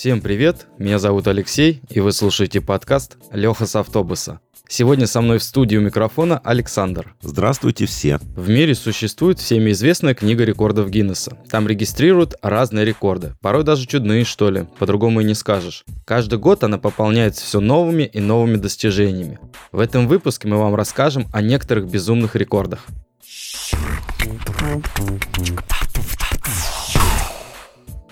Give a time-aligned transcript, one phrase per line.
[0.00, 4.40] Всем привет, меня зовут Алексей, и вы слушаете подкаст «Леха с автобуса».
[4.66, 7.14] Сегодня со мной в студии у микрофона Александр.
[7.20, 8.18] Здравствуйте все.
[8.34, 11.36] В мире существует всеми известная книга рекордов Гиннесса.
[11.50, 15.84] Там регистрируют разные рекорды, порой даже чудные, что ли, по-другому и не скажешь.
[16.06, 19.38] Каждый год она пополняется все новыми и новыми достижениями.
[19.70, 22.86] В этом выпуске мы вам расскажем о некоторых безумных рекордах.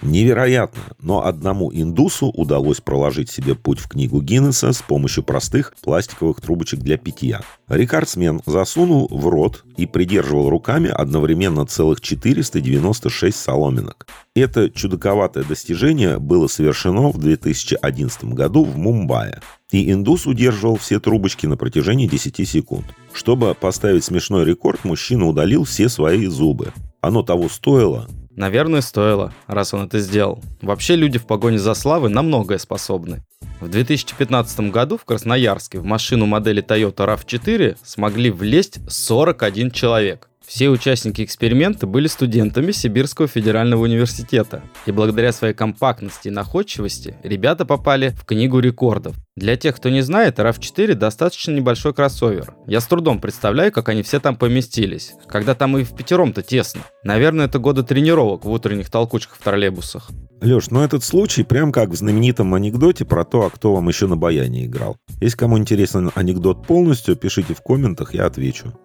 [0.00, 6.40] Невероятно, но одному индусу удалось проложить себе путь в книгу Гиннесса с помощью простых пластиковых
[6.40, 7.40] трубочек для питья.
[7.68, 14.06] Рекордсмен засунул в рот и придерживал руками одновременно целых 496 соломинок.
[14.36, 19.34] Это чудаковатое достижение было совершено в 2011 году в Мумбаи.
[19.72, 22.86] И индус удерживал все трубочки на протяжении 10 секунд.
[23.12, 26.72] Чтобы поставить смешной рекорд, мужчина удалил все свои зубы.
[27.00, 30.40] Оно того стоило, Наверное, стоило, раз он это сделал.
[30.62, 33.24] Вообще люди в погоне за славой на многое способны.
[33.60, 40.28] В 2015 году в Красноярске в машину модели Toyota RAV4 смогли влезть 41 человек.
[40.46, 44.62] Все участники эксперимента были студентами Сибирского федерального университета.
[44.86, 49.16] И благодаря своей компактности и находчивости ребята попали в книгу рекордов.
[49.38, 52.56] Для тех, кто не знает, RAV4 достаточно небольшой кроссовер.
[52.66, 56.80] Я с трудом представляю, как они все там поместились, когда там и в пятером-то тесно.
[57.04, 60.10] Наверное, это годы тренировок в утренних толкучках в троллейбусах.
[60.40, 64.08] Леш, ну этот случай прям как в знаменитом анекдоте про то, а кто вам еще
[64.08, 64.96] на баяне играл.
[65.20, 68.76] Если кому интересен анекдот полностью, пишите в комментах, я отвечу.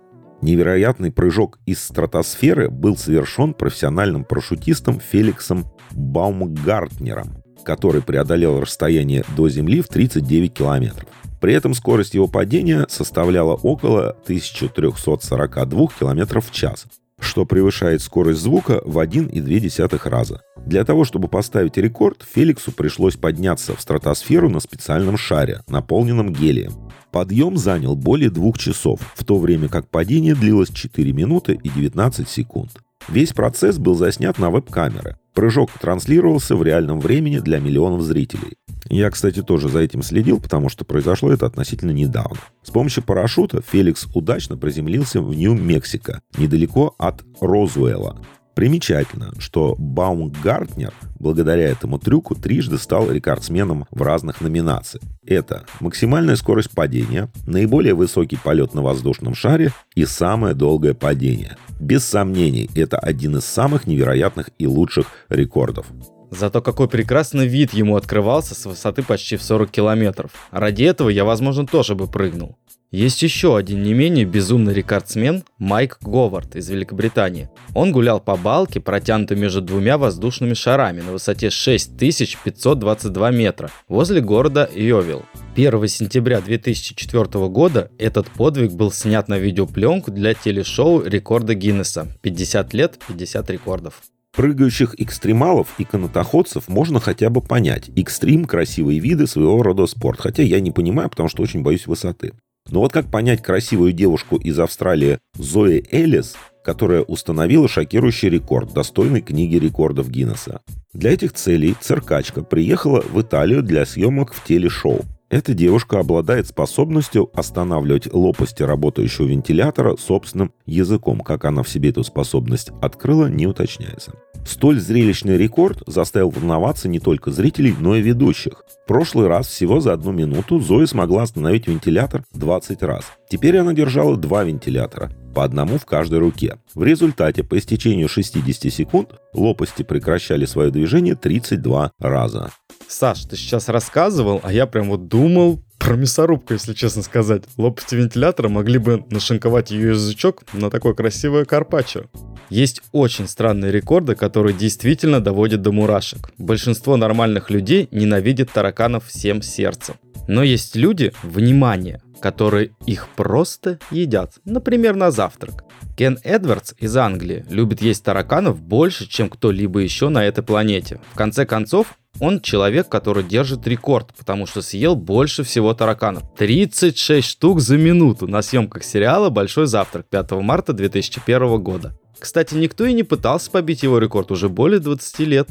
[0.43, 9.81] Невероятный прыжок из стратосферы был совершен профессиональным парашютистом Феликсом Баумгартнером, который преодолел расстояние до Земли
[9.81, 11.07] в 39 километров.
[11.41, 16.85] При этом скорость его падения составляла около 1342 км в час,
[17.19, 20.41] что превышает скорость звука в 1,2 раза.
[20.65, 26.73] Для того, чтобы поставить рекорд, Феликсу пришлось подняться в стратосферу на специальном шаре, наполненном гелием.
[27.11, 32.29] Подъем занял более двух часов, в то время как падение длилось 4 минуты и 19
[32.29, 32.71] секунд.
[33.09, 35.17] Весь процесс был заснят на веб-камеры.
[35.33, 38.57] Прыжок транслировался в реальном времени для миллионов зрителей.
[38.89, 42.37] Я, кстати, тоже за этим следил, потому что произошло это относительно недавно.
[42.61, 48.21] С помощью парашюта Феликс удачно приземлился в Нью-Мексико, недалеко от Розуэлла.
[48.55, 55.03] Примечательно, что Баумгартнер благодаря этому трюку трижды стал рекордсменом в разных номинациях.
[55.25, 61.57] Это максимальная скорость падения, наиболее высокий полет на воздушном шаре и самое долгое падение.
[61.79, 65.87] Без сомнений, это один из самых невероятных и лучших рекордов.
[66.29, 70.31] Зато какой прекрасный вид ему открывался с высоты почти в 40 километров.
[70.49, 72.57] Ради этого я, возможно, тоже бы прыгнул.
[72.93, 77.49] Есть еще один не менее безумный рекордсмен Майк Говард из Великобритании.
[77.73, 84.69] Он гулял по балке, протянутой между двумя воздушными шарами на высоте 6522 метра возле города
[84.75, 85.23] Йовил.
[85.55, 92.75] 1 сентября 2004 года этот подвиг был снят на видеопленку для телешоу «Рекорды Гиннесса» 50
[92.75, 94.03] лет, 50 рекордов.
[94.35, 97.89] Прыгающих экстремалов и канатоходцев можно хотя бы понять.
[97.95, 100.19] Экстрим– красивые виды своего рода спорт.
[100.19, 102.33] Хотя я не понимаю, потому что очень боюсь высоты.
[102.69, 109.21] Но вот как понять красивую девушку из Австралии Зои Элис, которая установила шокирующий рекорд, достойный
[109.21, 110.61] книги рекордов Гиннесса?
[110.93, 115.01] Для этих целей циркачка приехала в Италию для съемок в телешоу.
[115.29, 121.21] Эта девушка обладает способностью останавливать лопасти работающего вентилятора собственным языком.
[121.21, 124.13] Как она в себе эту способность открыла, не уточняется.
[124.45, 128.63] Столь зрелищный рекорд заставил волноваться не только зрителей, но и ведущих.
[128.83, 133.05] В прошлый раз всего за одну минуту Зоя смогла остановить вентилятор 20 раз.
[133.29, 136.57] Теперь она держала два вентилятора, по одному в каждой руке.
[136.75, 142.51] В результате по истечению 60 секунд лопасти прекращали свое движение 32 раза.
[142.87, 147.43] Саш, ты сейчас рассказывал, а я прям вот думал про мясорубку, если честно сказать.
[147.57, 152.05] Лопасти вентилятора могли бы нашинковать ее язычок на такое красивое карпаччо.
[152.49, 156.31] Есть очень странные рекорды, которые действительно доводят до мурашек.
[156.37, 159.95] Большинство нормальных людей ненавидят тараканов всем сердцем.
[160.27, 165.65] Но есть люди, внимание, которые их просто едят, например, на завтрак.
[165.95, 170.99] Кен Эдвардс из Англии любит есть тараканов больше, чем кто-либо еще на этой планете.
[171.11, 176.23] В конце концов, он человек, который держит рекорд, потому что съел больше всего тараканов.
[176.37, 181.97] 36 штук за минуту на съемках сериала «Большой завтрак» 5 марта 2001 года.
[182.17, 185.49] Кстати, никто и не пытался побить его рекорд уже более 20 лет.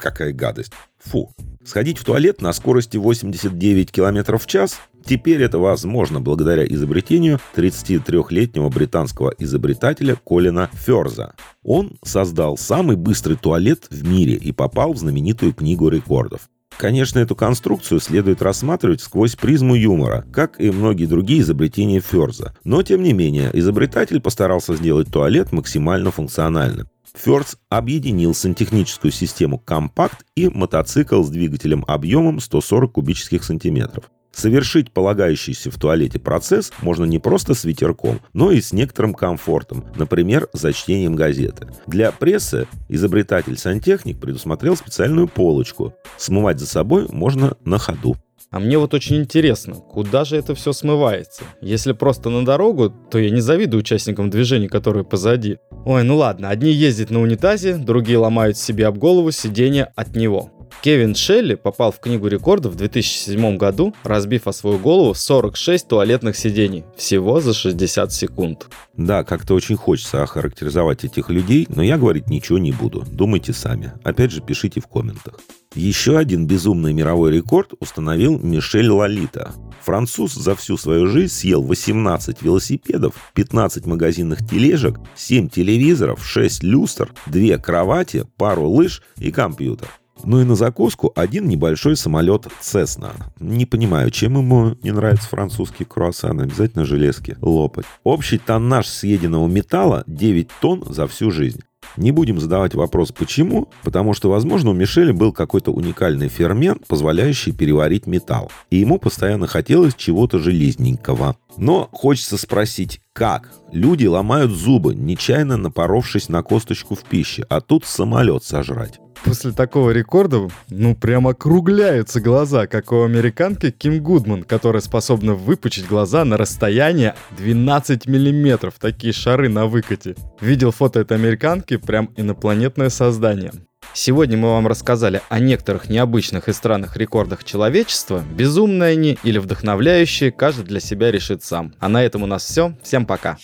[0.00, 0.72] Какая гадость.
[0.98, 1.32] Фу.
[1.64, 8.70] Сходить в туалет на скорости 89 км в час Теперь это возможно благодаря изобретению 33-летнего
[8.70, 11.34] британского изобретателя Колина Ферза.
[11.62, 16.48] Он создал самый быстрый туалет в мире и попал в знаменитую книгу рекордов.
[16.76, 22.54] Конечно, эту конструкцию следует рассматривать сквозь призму юмора, как и многие другие изобретения Ферза.
[22.64, 26.88] Но, тем не менее, изобретатель постарался сделать туалет максимально функциональным.
[27.14, 34.10] Ферц объединил сантехническую систему компакт и мотоцикл с двигателем объемом 140 кубических сантиметров.
[34.34, 39.84] Совершить полагающийся в туалете процесс можно не просто с ветерком, но и с некоторым комфортом,
[39.96, 41.68] например, за чтением газеты.
[41.86, 45.94] Для прессы изобретатель-сантехник предусмотрел специальную полочку.
[46.16, 48.16] Смывать за собой можно на ходу.
[48.50, 51.42] А мне вот очень интересно, куда же это все смывается?
[51.60, 55.58] Если просто на дорогу, то я не завидую участникам движения, которые позади.
[55.84, 60.52] Ой, ну ладно, одни ездят на унитазе, другие ломают себе об голову сиденье от него.
[60.82, 66.36] Кевин Шелли попал в книгу рекордов в 2007 году, разбив о свою голову 46 туалетных
[66.36, 68.66] сидений, всего за 60 секунд.
[68.96, 73.04] Да, как-то очень хочется охарактеризовать этих людей, но я говорить ничего не буду.
[73.10, 73.92] Думайте сами.
[74.04, 75.40] Опять же, пишите в комментах.
[75.74, 79.52] Еще один безумный мировой рекорд установил Мишель Лолита.
[79.82, 87.12] Француз за всю свою жизнь съел 18 велосипедов, 15 магазинных тележек, 7 телевизоров, 6 люстр,
[87.26, 89.88] 2 кровати, пару лыж и компьютер.
[90.24, 93.12] Ну и на закуску один небольшой самолет Cessna.
[93.40, 96.42] Не понимаю, чем ему не нравятся французские круассаны.
[96.42, 97.86] Обязательно железки лопать.
[98.02, 101.60] Общий тоннаж съеденного металла 9 тонн за всю жизнь.
[101.96, 107.52] Не будем задавать вопрос «почему?», потому что, возможно, у Мишеля был какой-то уникальный фермент, позволяющий
[107.52, 108.50] переварить металл.
[108.70, 111.36] И ему постоянно хотелось чего-то железненького.
[111.56, 113.50] Но хочется спросить, как?
[113.70, 118.98] Люди ломают зубы, нечаянно напоровшись на косточку в пище, а тут самолет сожрать.
[119.24, 125.86] После такого рекорда, ну, прямо округляются глаза, как у американки Ким Гудман, которая способна выпучить
[125.86, 128.74] глаза на расстояние 12 миллиметров.
[128.78, 130.14] Такие шары на выкате.
[130.40, 133.52] Видел фото этой американки, прям инопланетное создание.
[133.94, 138.24] Сегодня мы вам рассказали о некоторых необычных и странных рекордах человечества.
[138.34, 141.72] Безумные они или вдохновляющие, каждый для себя решит сам.
[141.78, 142.74] А на этом у нас все.
[142.82, 143.38] Всем пока.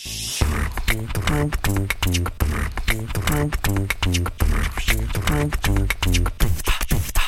[5.30, 7.19] Thank you.